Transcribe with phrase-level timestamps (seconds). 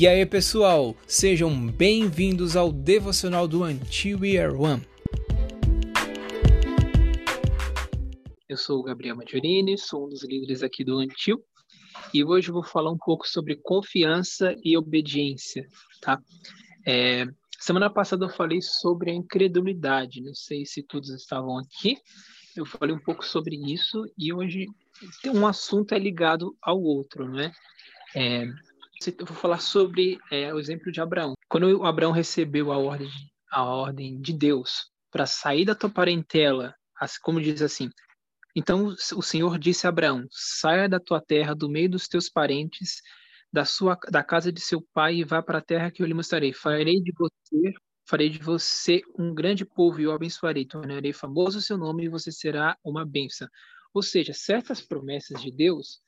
[0.00, 3.76] E aí, pessoal, sejam bem-vindos ao devocional do Are
[4.56, 4.82] One.
[8.48, 11.44] Eu sou o Gabriel Maggiorini, sou um dos líderes aqui do Antil
[12.14, 15.68] e hoje vou falar um pouco sobre confiança e obediência,
[16.00, 16.18] tá?
[16.86, 17.26] É,
[17.58, 21.98] semana passada eu falei sobre a incredulidade, não sei se todos estavam aqui,
[22.56, 24.66] eu falei um pouco sobre isso e hoje
[25.26, 27.52] um assunto é ligado ao outro, não é?
[29.06, 31.34] Eu vou falar sobre é, o exemplo de Abraão.
[31.48, 33.08] Quando Abraão recebeu a ordem,
[33.50, 36.74] a ordem de Deus para sair da tua parentela,
[37.22, 37.90] como diz assim,
[38.54, 43.00] então o Senhor disse a Abraão: Saia da tua terra, do meio dos teus parentes,
[43.52, 46.14] da sua da casa de seu pai e vá para a terra que eu lhe
[46.14, 46.52] mostrarei.
[46.52, 47.72] Farei de você,
[48.06, 50.66] farei de você um grande povo e o abençoarei.
[50.66, 53.48] Tornarei famoso o seu nome e você será uma bênção.
[53.94, 56.00] Ou seja, certas promessas de Deus,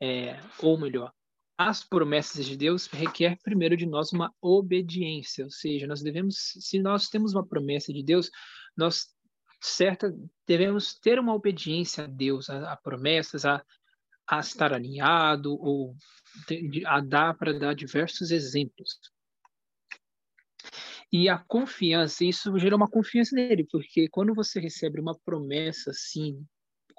[0.00, 1.12] é, ou melhor,
[1.56, 6.78] as promessas de Deus requer primeiro de nós uma obediência, ou seja, nós devemos, se
[6.80, 8.30] nós temos uma promessa de Deus,
[8.76, 9.14] nós
[9.60, 10.14] certa,
[10.46, 13.64] devemos ter uma obediência a Deus, a, a promessas, a,
[14.26, 15.94] a estar alinhado ou
[16.86, 18.98] a dar para dar diversos exemplos.
[21.12, 26.44] E a confiança, isso gera uma confiança nele, porque quando você recebe uma promessa assim,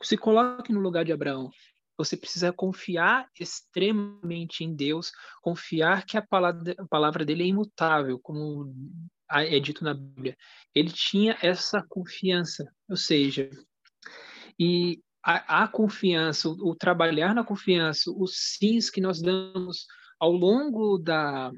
[0.02, 1.50] se coloque no lugar de Abraão.
[1.98, 8.20] Você precisa confiar extremamente em Deus, confiar que a palavra, a palavra dele é imutável,
[8.20, 8.74] como
[9.30, 10.38] é dito na Bíblia.
[10.74, 13.50] Ele tinha essa confiança, ou seja,
[14.60, 19.88] e a, a confiança, o, o, trabalhar na confiança, os sims que nós damos
[20.20, 21.52] ao longo da,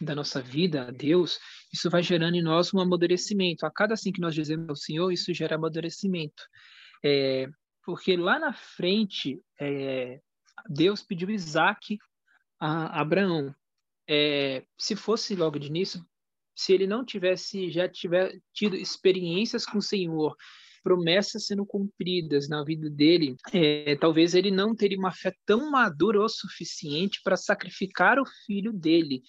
[0.00, 1.38] da nossa vida a Deus,
[1.72, 3.66] isso vai gerando em nós um amadurecimento.
[3.66, 6.42] A cada sim que nós dizemos ao Senhor, isso gera amadurecimento.
[7.04, 7.48] É,
[7.90, 10.20] porque lá na frente, é,
[10.68, 11.98] Deus pediu Isaac
[12.60, 13.52] a Abraão.
[14.08, 16.00] É, se fosse logo de início,
[16.54, 20.36] se ele não tivesse já tiver tido experiências com o Senhor,
[20.84, 26.20] promessas sendo cumpridas na vida dele, é, talvez ele não teria uma fé tão madura
[26.20, 29.20] o suficiente para sacrificar o filho dele,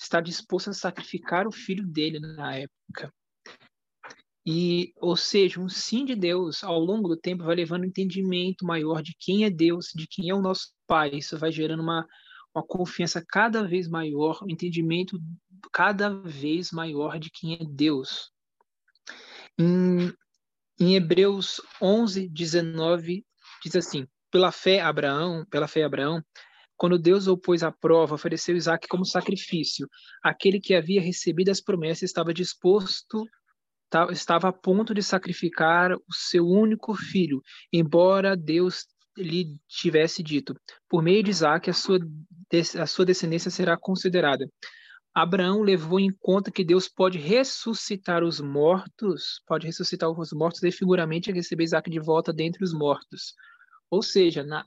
[0.00, 3.12] estar disposto a sacrificar o filho dele na época.
[4.50, 8.64] E, ou seja, um sim de Deus ao longo do tempo vai levando um entendimento
[8.64, 11.10] maior de quem é Deus, de quem é o nosso Pai.
[11.10, 12.08] Isso vai gerando uma,
[12.54, 15.20] uma confiança cada vez maior, um entendimento
[15.70, 18.30] cada vez maior de quem é Deus.
[19.58, 20.14] Em,
[20.80, 23.26] em Hebreus 11, 19,
[23.62, 26.24] diz assim: pela fé Abraão, pela fé Abraão,
[26.74, 29.86] quando Deus o pôs à prova, ofereceu Isaac como sacrifício.
[30.22, 33.26] Aquele que havia recebido as promessas estava disposto,
[34.10, 40.54] estava a ponto de sacrificar o seu único filho, embora Deus lhe tivesse dito:
[40.88, 41.98] por meio de Isaac a sua,
[42.80, 44.48] a sua descendência será considerada.
[45.14, 50.70] Abraão levou em conta que Deus pode ressuscitar os mortos, pode ressuscitar os mortos e
[50.70, 53.34] figuramente receber Isaac de volta dentre os mortos.
[53.90, 54.64] Ou seja, na,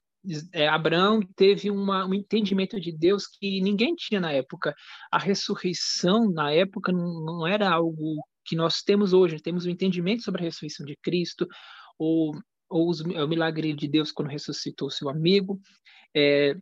[0.51, 4.75] é, Abraão teve uma, um entendimento de Deus que ninguém tinha na época.
[5.11, 9.39] A ressurreição, na época, não, não era algo que nós temos hoje.
[9.39, 11.47] Temos o um entendimento sobre a ressurreição de Cristo,
[11.97, 12.33] ou,
[12.69, 15.59] ou os, o milagre de Deus quando ressuscitou seu amigo.
[16.15, 16.55] É,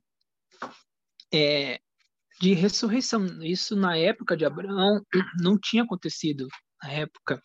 [1.34, 1.80] é,
[2.40, 3.26] de ressurreição.
[3.44, 5.02] Isso na época de Abraão
[5.42, 6.48] não tinha acontecido
[6.82, 7.42] na época.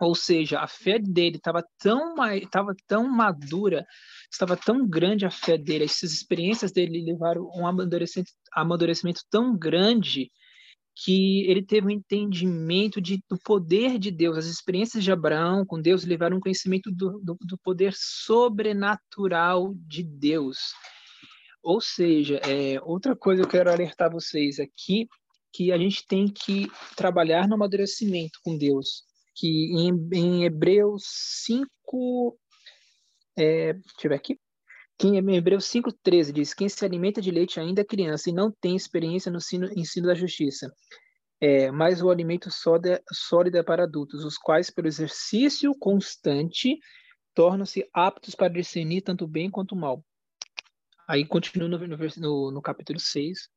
[0.00, 3.86] Ou seja, a fé dele estava tão, estava tão madura,
[4.30, 10.30] estava tão grande a fé dele, essas experiências dele levaram um amadurecimento, amadurecimento tão grande
[10.94, 14.38] que ele teve um entendimento de, do poder de Deus.
[14.38, 20.04] As experiências de Abraão com Deus levaram um conhecimento do, do, do poder sobrenatural de
[20.04, 20.72] Deus.
[21.62, 25.08] Ou seja, é, outra coisa que eu quero alertar vocês aqui,
[25.52, 29.02] que a gente tem que trabalhar no amadurecimento com Deus,
[29.34, 31.04] que em, em Hebreus
[31.44, 32.38] 5,
[33.36, 34.38] é, deixa eu ver aqui,
[34.98, 38.50] que em Hebreus 5,13 diz, quem se alimenta de leite ainda é criança e não
[38.50, 40.72] tem experiência no ensino, ensino da justiça,
[41.40, 46.78] é, mas o alimento sólido, sólido é para adultos, os quais, pelo exercício constante,
[47.34, 50.04] tornam-se aptos para discernir tanto bem quanto mal.
[51.08, 53.48] Aí continua no, no, no capítulo 6,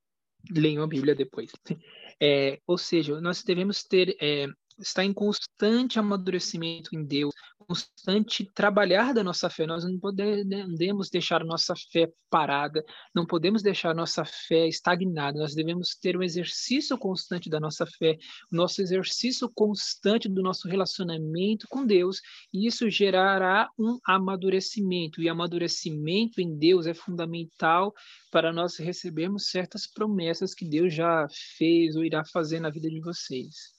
[0.51, 1.51] leiam a Bíblia depois.
[2.19, 4.47] É, ou seja, nós devemos ter é,
[4.79, 7.33] está em constante amadurecimento em Deus,
[7.67, 9.65] constante trabalhar da nossa fé.
[9.65, 12.83] Nós não podemos deixar a nossa fé parada,
[13.13, 15.39] não podemos deixar nossa fé estagnada.
[15.39, 18.17] Nós devemos ter um exercício constante da nossa fé,
[18.51, 22.21] nosso exercício constante do nosso relacionamento com Deus,
[22.53, 25.21] e isso gerará um amadurecimento.
[25.21, 27.93] E amadurecimento em Deus é fundamental
[28.31, 31.27] para nós recebermos certas promessas que Deus já
[31.57, 33.76] fez ou irá fazer na vida de vocês.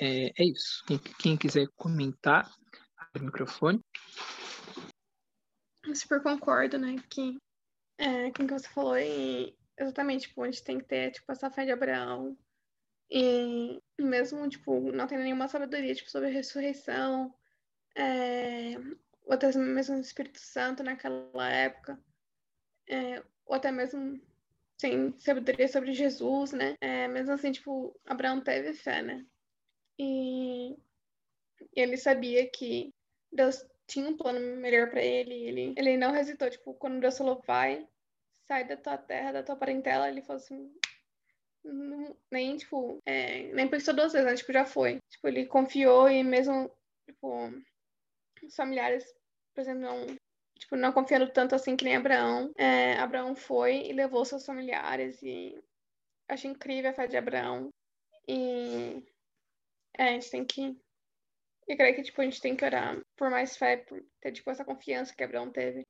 [0.00, 0.82] É, é isso.
[0.86, 2.50] Quem, quem quiser comentar,
[3.14, 3.80] o microfone.
[5.84, 6.96] Eu super concordo, né?
[7.10, 7.36] Que
[7.98, 11.30] é, com o que você falou, e exatamente, tipo, a gente tem que ter, tipo,
[11.30, 12.36] essa fé de Abraão.
[13.10, 17.34] E mesmo, tipo, não tendo nenhuma sabedoria, tipo, sobre a ressurreição,
[17.94, 18.76] é,
[19.24, 22.02] ou até mesmo o Espírito Santo naquela época,
[22.88, 24.18] é, ou até mesmo
[24.80, 26.74] sem sabedoria sobre Jesus, né?
[26.80, 29.26] É, mesmo assim, tipo, Abraão teve fé, né?
[30.02, 30.78] E
[31.76, 32.90] ele sabia que
[33.30, 35.74] Deus tinha um plano melhor para ele, ele.
[35.76, 37.86] Ele não hesitou, tipo, quando Deus falou, vai,
[38.48, 40.72] sai da tua terra, da tua parentela, ele falou assim,
[42.30, 44.34] nem, tipo, é, nem pensou duas vezes, né?
[44.34, 45.00] Tipo, já foi.
[45.10, 46.70] Tipo, ele confiou e mesmo,
[47.04, 47.52] tipo,
[48.42, 49.04] os familiares,
[49.54, 50.06] por exemplo, não,
[50.58, 55.22] tipo, não confiando tanto assim que nem Abraão, é, Abraão foi e levou seus familiares
[55.22, 55.62] e
[56.26, 57.68] acho incrível a fé de Abraão.
[58.26, 59.04] E
[59.96, 60.76] é, a gente tem que
[61.68, 64.50] e creio que tipo, a gente tem que orar por mais fé, por ter tipo,
[64.50, 65.86] essa confiança que Abraão teve.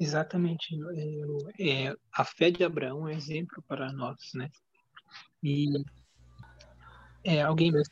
[0.00, 0.74] Exatamente.
[1.60, 4.50] É, a fé de Abraão é exemplo para nós, né?
[5.42, 5.66] E
[7.24, 7.88] é, alguém mais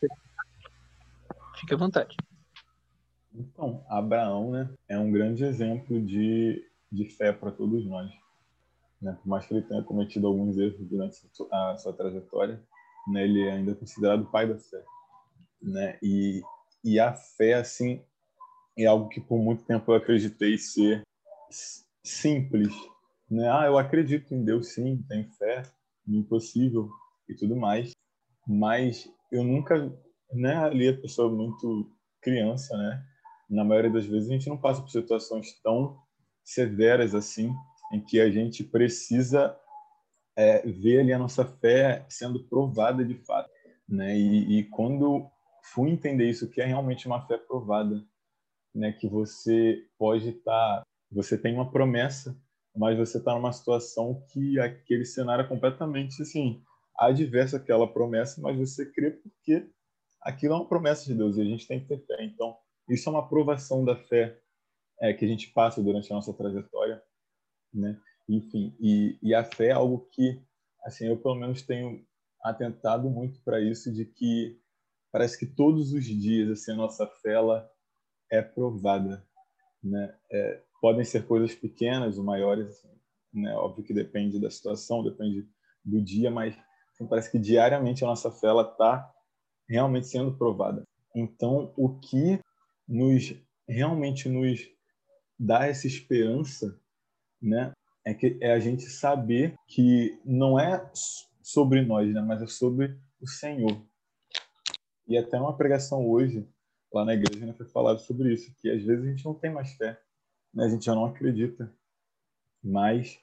[1.60, 2.16] Fique à vontade.
[3.34, 8.10] Então, Abraão né, é um grande exemplo de, de fé para todos nós.
[9.00, 9.12] Né?
[9.20, 11.18] Por mais que ele tenha cometido alguns erros durante
[11.50, 12.62] a sua trajetória,
[13.08, 14.82] né, ele é ainda considerado o pai da fé.
[15.64, 15.98] Né?
[16.02, 16.42] E
[16.84, 18.04] e a fé, assim,
[18.76, 21.02] é algo que por muito tempo eu acreditei ser
[22.04, 22.74] simples.
[23.30, 23.48] Né?
[23.48, 25.62] Ah, eu acredito em Deus, sim, tenho fé
[26.06, 26.90] no impossível
[27.26, 27.92] e tudo mais.
[28.46, 29.90] Mas eu nunca,
[30.30, 31.90] né, ali a pessoa muito
[32.20, 33.02] criança, né?
[33.48, 35.98] Na maioria das vezes a gente não passa por situações tão
[36.42, 37.54] severas assim,
[37.92, 39.58] em que a gente precisa
[40.36, 43.50] é, ver ali a nossa fé sendo provada de fato,
[43.88, 44.18] né?
[44.18, 45.30] E, e quando
[45.72, 48.04] fui entender isso que é realmente uma fé provada,
[48.74, 48.92] né?
[48.92, 52.36] Que você pode estar, tá, você tem uma promessa,
[52.76, 56.62] mas você está numa situação que aquele cenário é completamente assim
[56.96, 59.68] adverso àquela promessa, mas você crê porque
[60.20, 62.24] aquilo é uma promessa de Deus e a gente tem que ter fé.
[62.24, 62.56] Então,
[62.88, 64.38] isso é uma aprovação da fé
[65.00, 67.02] é, que a gente passa durante a nossa trajetória,
[67.72, 68.00] né?
[68.28, 70.40] Enfim, e, e a fé é algo que,
[70.84, 72.04] assim, eu pelo menos tenho
[72.42, 74.58] atentado muito para isso de que
[75.14, 77.70] parece que todos os dias assim a nossa fé ela
[78.28, 79.24] é provada,
[79.80, 80.12] né?
[80.28, 82.88] É, podem ser coisas pequenas ou maiores, assim,
[83.32, 83.54] né?
[83.54, 85.48] Óbvio que depende da situação, depende
[85.84, 86.58] do dia, mas
[86.92, 89.08] assim, parece que diariamente a nossa fé está
[89.68, 90.82] realmente sendo provada.
[91.14, 92.40] Então, o que
[92.88, 94.68] nos realmente nos
[95.38, 96.76] dá essa esperança,
[97.40, 97.72] né?
[98.04, 100.90] É que é a gente saber que não é
[101.40, 102.20] sobre nós, né?
[102.20, 103.80] Mas é sobre o Senhor.
[105.06, 106.48] E até uma pregação hoje,
[106.92, 109.52] lá na igreja, né, foi falado sobre isso, que às vezes a gente não tem
[109.52, 110.00] mais fé,
[110.52, 110.64] né?
[110.64, 111.72] a gente já não acredita
[112.62, 113.18] mais.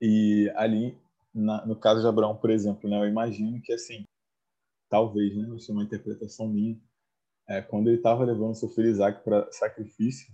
[0.00, 0.98] E ali,
[1.34, 4.04] na, no caso de Abraão, por exemplo, né, eu imagino que, assim,
[4.90, 6.78] talvez, né, isso é uma interpretação minha,
[7.48, 10.32] é, quando ele estava levando seu filho Isaac para sacrifício,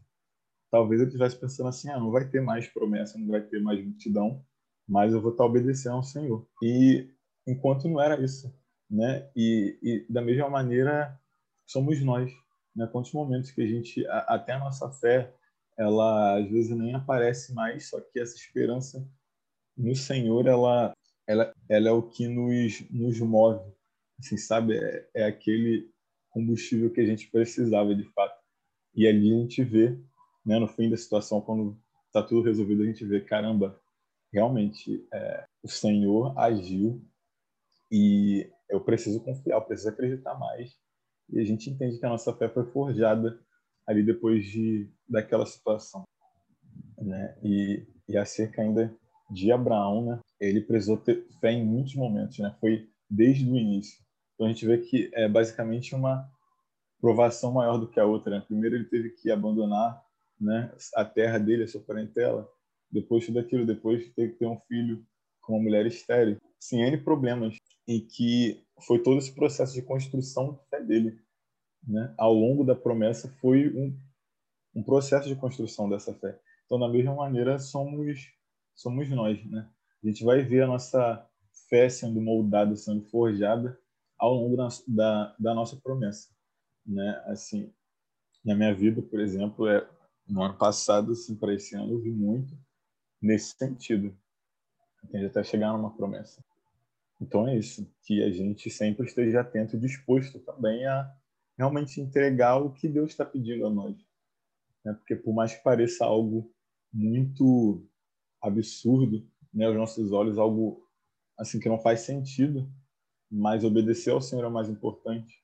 [0.71, 3.85] talvez ele estivesse pensando assim, ah, não vai ter mais promessa, não vai ter mais
[3.85, 4.45] multidão,
[4.89, 6.47] mas eu vou estar obedecendo ao Senhor.
[6.63, 7.09] E
[7.47, 8.53] enquanto não era isso,
[8.91, 9.31] né?
[9.37, 11.19] E, e da mesma maneira
[11.67, 12.33] somos nós,
[12.75, 12.89] né?
[12.91, 15.33] Quantos momentos que a gente a, até a nossa fé
[15.79, 19.07] ela às vezes nem aparece mais, só que essa esperança
[19.77, 20.93] no Senhor ela
[21.27, 23.65] ela, ela é o que nos nos move,
[24.19, 24.77] assim, sabe?
[24.77, 25.89] É, é aquele
[26.31, 28.39] combustível que a gente precisava de fato.
[28.95, 29.97] E ali a gente vê,
[30.45, 33.81] né, no fim da situação, quando está tudo resolvido, a gente vê, caramba,
[34.33, 37.05] realmente é, o Senhor agiu
[37.91, 40.77] e eu preciso confiar, eu preciso acreditar mais.
[41.29, 43.39] E a gente entende que a nossa fé foi forjada
[43.87, 46.05] ali depois de daquela situação,
[46.99, 47.37] né?
[47.43, 48.95] E, e acerca ainda
[49.31, 50.21] de Abraão, né?
[50.41, 52.55] Ele precisou ter fé em muitos momentos, né?
[52.61, 53.99] Foi desde o início.
[54.35, 56.29] Então a gente vê que é basicamente uma
[57.01, 58.39] provação maior do que a outra.
[58.39, 58.45] Né?
[58.47, 60.03] Primeiro ele teve que abandonar,
[60.41, 60.73] né?
[60.95, 62.49] A terra dele, a sua parentela.
[62.91, 65.05] Depois tudo aquilo, depois teve que ter um filho
[65.41, 66.39] com uma mulher estéril.
[66.59, 67.57] Sim, N problemas
[67.91, 71.21] em que foi todo esse processo de construção da fé dele.
[71.83, 73.99] né, ao longo da promessa foi um,
[74.77, 76.39] um processo de construção dessa fé.
[76.65, 78.29] Então, da mesma maneira, somos
[78.77, 79.69] somos nós, né?
[80.03, 81.29] A gente vai ver a nossa
[81.69, 83.77] fé sendo moldada, sendo forjada
[84.17, 86.29] ao longo da, da, da nossa promessa,
[86.87, 87.23] né?
[87.27, 87.73] Assim,
[88.45, 89.85] na minha vida, por exemplo, é
[90.29, 92.57] no ano passado, assim, para esse ano, eu vi muito
[93.21, 94.17] nesse sentido.
[95.13, 96.41] Até chegar numa promessa.
[97.21, 101.15] Então é isso, que a gente sempre esteja atento e disposto também a
[101.57, 103.95] realmente entregar o que Deus está pedindo a nós.
[104.85, 104.95] Né?
[104.95, 106.51] Porque por mais que pareça algo
[106.93, 107.87] muito
[108.41, 110.89] absurdo, né, aos nossos olhos, algo
[111.39, 112.71] assim que não faz sentido,
[113.31, 115.43] mas obedecer ao Senhor é o mais importante,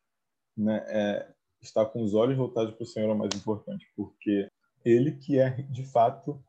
[0.57, 0.85] né?
[0.89, 4.51] É, estar com os olhos voltados para o Senhor é o mais importante, porque
[4.85, 6.43] Ele que é de fato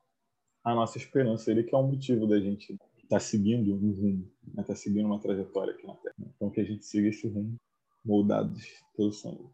[0.63, 4.31] a nossa esperança, Ele que é o motivo da gente estar tá seguindo um rumo,
[4.47, 4.63] estar né?
[4.67, 6.15] tá seguindo uma trajetória aqui na Terra.
[6.35, 7.57] Então que a gente siga esse rumo
[8.05, 8.63] moldados
[8.95, 9.49] pelo Senhor.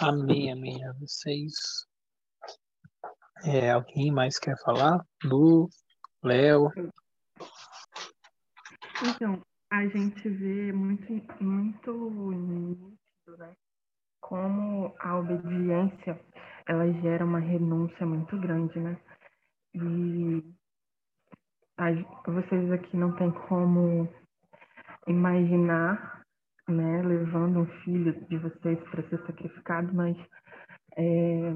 [0.00, 0.84] Amém, amém.
[0.84, 1.54] A vocês.
[3.44, 5.04] É, alguém mais quer falar?
[5.24, 5.68] Lu,
[6.22, 6.70] Léo?
[9.02, 11.12] Então, a gente vê muito,
[11.42, 11.92] muito
[12.30, 13.54] nítido, né?
[14.20, 16.20] Como a obediência,
[16.66, 18.98] ela gera uma renúncia muito grande, né?
[19.74, 20.42] E
[22.26, 24.08] vocês aqui não tem como
[25.06, 26.16] imaginar
[26.68, 30.16] né, levando um filho de vocês para ser sacrificado, mas,
[30.96, 31.54] é,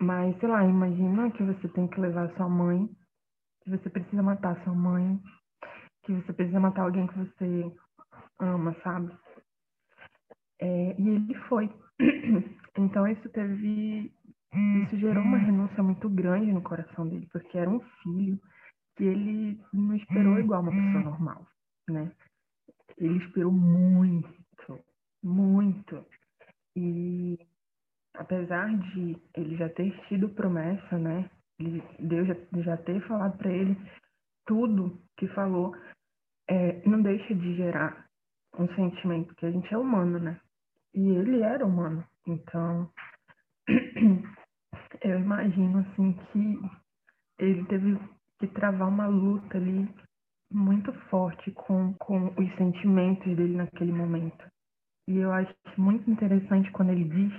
[0.00, 2.88] mas sei lá, imagina que você tem que levar sua mãe,
[3.62, 5.20] que você precisa matar sua mãe,
[6.04, 7.76] que você precisa matar alguém que você
[8.38, 9.12] ama, sabe?
[10.60, 11.70] É, e ele foi.
[12.80, 14.12] Então isso teve,
[14.84, 18.38] isso gerou uma renúncia muito grande no coração dele, porque era um filho
[18.98, 21.46] que ele não esperou igual uma pessoa normal,
[21.88, 22.12] né?
[23.00, 24.84] ele esperou muito,
[25.22, 26.04] muito.
[26.76, 27.38] E
[28.14, 31.30] apesar de ele já ter tido promessa, né?
[31.58, 33.76] Ele, Deus já, já ter falado para ele
[34.46, 35.74] tudo que falou,
[36.48, 38.06] é, não deixa de gerar
[38.58, 40.40] um sentimento que a gente é humano, né?
[40.94, 42.04] E ele era humano.
[42.26, 42.90] Então,
[45.02, 46.58] eu imagino assim que
[47.38, 47.98] ele teve
[48.38, 49.88] que travar uma luta ali
[50.52, 54.44] muito forte com, com os sentimentos dele naquele momento.
[55.08, 57.32] E eu acho muito interessante quando ele diz,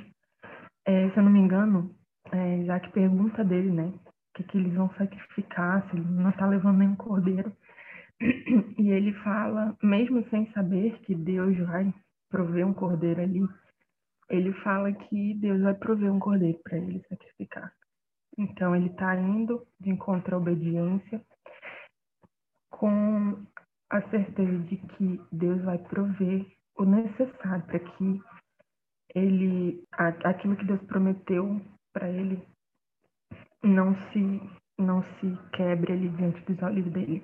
[0.86, 1.96] é, se eu não me engano,
[2.32, 3.88] é, já que pergunta dele, né?
[3.88, 7.52] O que, que eles vão sacrificar, se ele não está levando nenhum cordeiro.
[8.78, 11.94] E ele fala, mesmo sem saber que Deus vai
[12.30, 13.42] prover um cordeiro ali,
[14.30, 17.74] ele fala que Deus vai prover um cordeiro para ele sacrificar.
[18.40, 21.22] Então ele está indo de encontro à obediência
[22.72, 23.46] com
[23.90, 26.46] a certeza de que Deus vai prover
[26.78, 28.22] o necessário para que
[29.14, 29.84] ele
[30.24, 31.60] aquilo que Deus prometeu
[31.92, 32.42] para ele
[33.62, 34.42] não se
[34.80, 37.22] não se quebre ali diante dos olhos dele.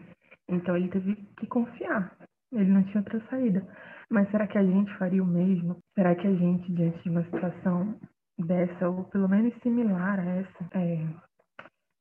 [0.50, 2.14] Então ele teve que confiar.
[2.52, 3.66] Ele não tinha outra saída.
[4.10, 5.78] Mas será que a gente faria o mesmo?
[5.94, 7.98] Será que a gente diante de uma situação
[8.38, 11.08] dessa ou pelo menos similar a essa é,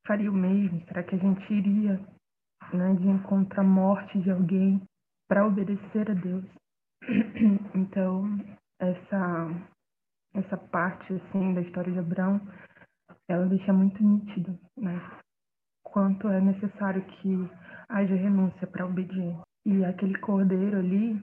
[0.06, 0.84] faria o mesmo?
[0.86, 2.00] Será que a gente iria
[2.72, 4.80] né, de encontrar a morte de alguém
[5.28, 6.44] para obedecer a Deus.
[7.74, 8.24] Então,
[8.80, 9.48] essa
[10.34, 12.40] essa parte assim da história de Abraão,
[13.28, 15.00] ela deixa muito nítido, né?
[15.84, 17.50] Quanto é necessário que
[17.88, 19.42] haja renúncia para obediência.
[19.66, 21.22] E aquele cordeiro ali,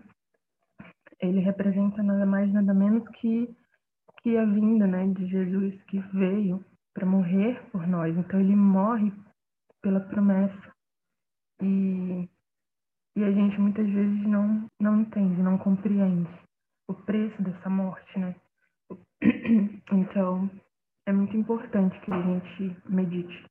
[1.19, 3.53] ele representa nada mais nada menos que
[4.23, 6.63] que a vinda, né, de Jesus que veio
[6.93, 8.15] para morrer por nós.
[8.17, 9.11] Então ele morre
[9.81, 10.71] pela promessa
[11.61, 12.29] e,
[13.15, 16.29] e a gente muitas vezes não, não entende, não compreende
[16.87, 18.35] o preço dessa morte, né?
[19.91, 20.49] Então,
[21.05, 23.45] é muito importante que a gente medite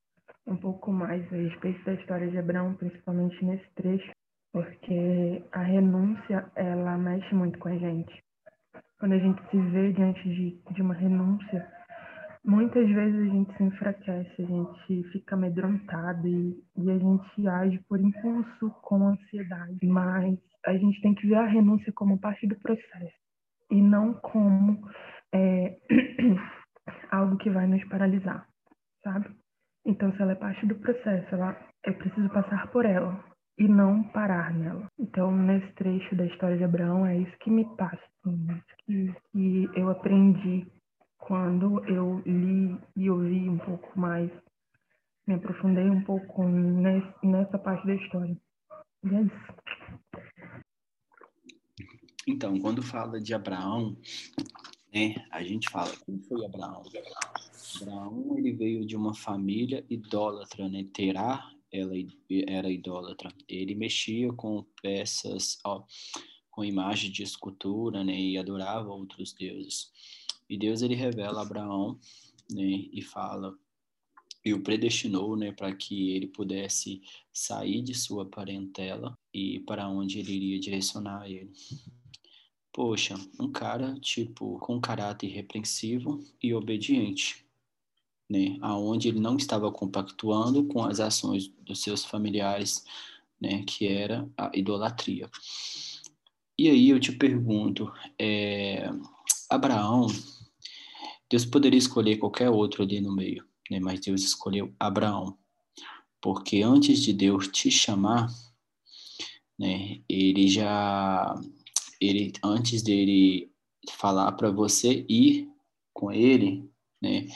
[0.46, 4.10] um pouco mais a respeito da história de Abraão, principalmente nesse trecho,
[4.52, 8.22] porque a renúncia, ela mexe muito com a gente.
[9.00, 11.66] Quando a gente se vê diante de, de uma renúncia,
[12.44, 17.78] Muitas vezes a gente se enfraquece, a gente fica amedrontado e, e a gente age
[17.86, 19.86] por impulso com ansiedade.
[19.86, 23.14] Mas a gente tem que ver a renúncia como parte do processo
[23.70, 24.80] e não como
[25.34, 25.76] é,
[27.12, 28.46] algo que vai nos paralisar,
[29.04, 29.28] sabe?
[29.84, 33.22] Então, se ela é parte do processo, ela, eu preciso passar por ela
[33.60, 34.90] e não parar nela.
[34.98, 39.14] Então, nesse trecho da história de Abraão, é isso que me passa, assim, isso que,
[39.30, 40.66] que eu aprendi
[41.18, 44.30] quando eu li e ouvi um pouco mais,
[45.26, 46.42] me aprofundei um pouco
[47.22, 48.34] nessa parte da história.
[49.04, 49.54] E é isso.
[52.26, 53.94] Então, quando fala de Abraão,
[54.92, 56.82] né, a gente fala, quem foi Abraão?
[57.82, 60.86] Abraão, ele veio de uma família idólatra, né?
[60.94, 61.94] Terá, ela
[62.46, 63.32] era idólatra.
[63.48, 65.84] Ele mexia com peças, ó,
[66.50, 68.18] com imagem de escultura, né?
[68.18, 69.90] E adorava outros deuses.
[70.48, 71.98] E Deus, ele revela a Abraão,
[72.50, 72.88] né?
[72.92, 73.56] E fala,
[74.44, 75.52] e o predestinou, né?
[75.52, 81.52] Para que ele pudesse sair de sua parentela e para onde ele iria direcionar ele.
[82.72, 87.44] Poxa, um cara, tipo, com caráter irrepreensível e obediente,
[88.30, 88.56] né?
[88.60, 92.84] Aonde ele não estava compactuando com as ações dos seus familiares,
[93.40, 93.64] né?
[93.66, 95.28] Que era a idolatria.
[96.56, 98.88] E aí eu te pergunto, é,
[99.50, 100.06] Abraão,
[101.28, 103.80] Deus poderia escolher qualquer outro ali no meio, né?
[103.80, 105.36] Mas Deus escolheu Abraão,
[106.20, 108.28] porque antes de Deus te chamar,
[109.58, 110.00] né?
[110.08, 111.34] Ele já
[112.00, 113.50] ele antes dele
[113.90, 115.48] falar para você ir
[115.92, 116.70] com ele,
[117.02, 117.26] né?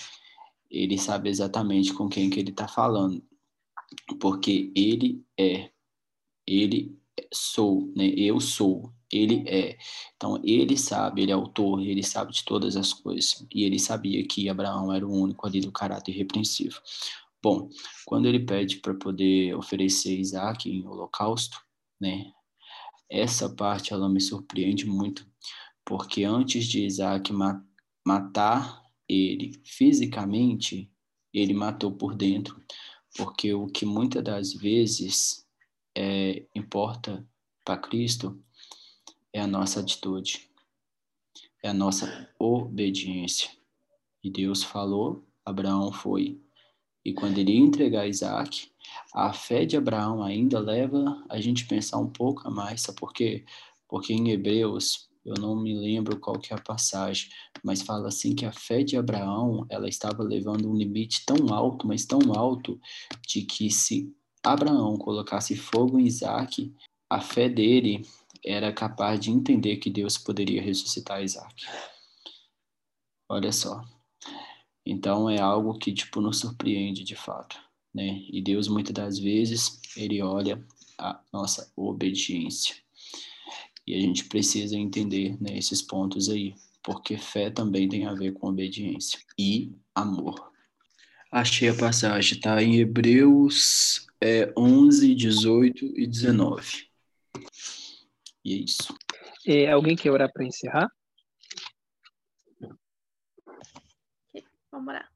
[0.74, 3.22] Ele sabe exatamente com quem que ele está falando,
[4.20, 5.70] porque ele é,
[6.46, 6.98] ele
[7.32, 8.06] sou, né?
[8.16, 9.78] Eu sou, ele é.
[10.16, 14.26] Então ele sabe, ele é autor, ele sabe de todas as coisas e ele sabia
[14.26, 16.80] que Abraão era o único ali do caráter irrepreensível.
[17.42, 17.68] Bom,
[18.06, 21.58] quando ele pede para poder oferecer Isaac em holocausto,
[22.00, 22.32] né?
[23.08, 25.26] Essa parte ela me surpreende muito,
[25.84, 27.62] porque antes de Isaac ma
[28.06, 30.90] matar ele fisicamente,
[31.32, 32.60] ele matou por dentro,
[33.16, 35.46] porque o que muitas das vezes
[35.96, 37.26] é, importa
[37.64, 38.42] para Cristo
[39.32, 40.48] é a nossa atitude,
[41.62, 43.50] é a nossa obediência.
[44.22, 46.40] E Deus falou, Abraão foi.
[47.04, 48.70] E quando ele entregar Isaac,
[49.12, 53.12] a fé de Abraão ainda leva a gente pensar um pouco a mais, sabe por
[53.12, 53.44] quê?
[53.88, 57.30] Porque em Hebreus, eu não me lembro qual que é a passagem,
[57.62, 61.86] mas fala assim que a fé de Abraão, ela estava levando um limite tão alto,
[61.86, 62.80] mas tão alto,
[63.26, 66.74] de que se Abraão colocasse fogo em Isaac,
[67.08, 68.06] a fé dele
[68.44, 71.64] era capaz de entender que Deus poderia ressuscitar Isaac.
[73.28, 73.82] Olha só.
[74.86, 77.64] Então é algo que tipo nos surpreende de fato
[77.94, 78.26] né?
[78.28, 80.62] E Deus muitas das vezes ele olha
[80.98, 82.76] a nossa obediência.
[83.86, 88.32] E a gente precisa entender né, esses pontos aí, porque fé também tem a ver
[88.32, 90.52] com obediência e amor.
[91.30, 92.62] Achei a passagem, tá?
[92.62, 96.88] Em Hebreus é, 11, 18 e 19.
[98.44, 98.94] E é isso.
[99.46, 100.88] É, alguém quer orar para encerrar?
[104.70, 105.08] Vamos lá.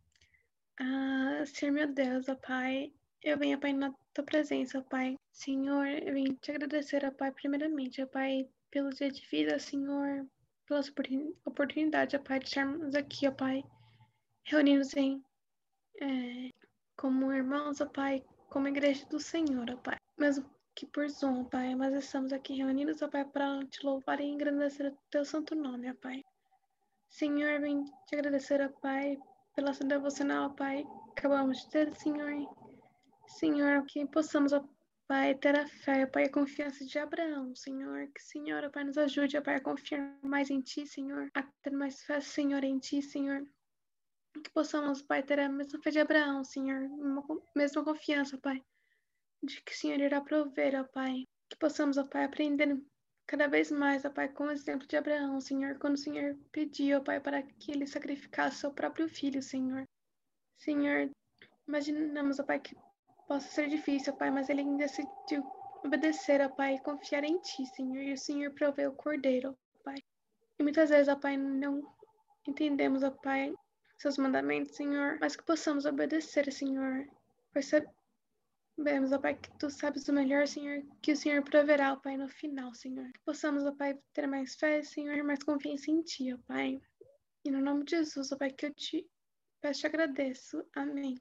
[0.80, 5.16] Ah, Senhor meu Deus, ó Pai, eu venho, ó Pai, na tua presença, ó Pai.
[5.32, 10.26] Senhor, eu venho te agradecer, ó Pai, primeiramente, ó Pai, pelo dia de vida, Senhor,
[10.66, 10.82] pela
[11.44, 13.64] oportunidade, ó Pai, de estarmos aqui, ó Pai,
[14.44, 15.22] reunidos em,
[16.00, 16.50] é,
[16.96, 19.96] como irmãos, ó Pai, como igreja do Senhor, ó Pai.
[20.18, 24.20] Mesmo que por Zoom, ó Pai, mas estamos aqui reunidos, ó Pai, para te louvar
[24.20, 26.22] e engrandecer o teu santo nome, ó Pai.
[27.08, 29.18] Senhor, venho te agradecer, ó Pai,
[29.54, 32.46] pela sua devocional, Pai, acabamos de ter, Senhor.
[33.26, 34.62] Senhor, que possamos, ó
[35.08, 38.06] Pai, ter a fé, Pai, a confiança de Abraão, Senhor.
[38.14, 41.30] Que, Senhor, Pai, nos ajude, Pai, a confiar mais em Ti, Senhor.
[41.34, 43.42] A ter mais fé, Senhor, em Ti, Senhor.
[44.44, 46.90] Que possamos, Pai, ter a mesma fé de Abraão, Senhor.
[47.56, 48.62] Mesma confiança, Pai.
[49.42, 51.24] De que o Senhor irá prover, ó Pai.
[51.48, 52.78] Que possamos, ó Pai, aprender
[53.26, 56.98] cada vez mais, ó Pai, com o exemplo de Abraão, Senhor, quando o Senhor pediu,
[56.98, 59.84] ó Pai, para que ele sacrificasse seu próprio filho, Senhor.
[60.58, 61.10] Senhor,
[61.66, 62.76] imaginamos, ó Pai, que
[63.28, 65.44] possa ser difícil, Pai, mas ele decidiu
[65.84, 69.82] obedecer, ó Pai, e confiar em Ti, Senhor, e o Senhor proveu o cordeiro, ó
[69.84, 70.02] Pai.
[70.58, 71.82] E muitas vezes, ó Pai, não
[72.46, 73.54] entendemos, ó Pai,
[73.98, 77.06] seus mandamentos, Senhor, mas que possamos obedecer, Senhor,
[77.52, 77.88] perceber
[78.80, 82.16] Vemos, ó Pai, que Tu sabes o melhor, Senhor, que o Senhor proverá, ó Pai,
[82.16, 83.10] no final, Senhor.
[83.12, 86.80] Que possamos, ó Pai, ter mais fé, Senhor, mais confiança em Ti, ó Pai.
[87.44, 89.04] E no nome de Jesus, ó Pai, que eu te
[89.60, 90.64] peço e agradeço.
[90.76, 91.20] Amém.